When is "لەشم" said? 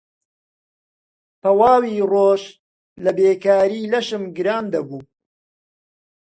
3.93-4.23